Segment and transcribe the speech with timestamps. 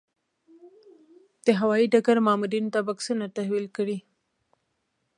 [1.45, 3.97] د هوايي ډګر مامورینو ته بکسونه تحویل کړي.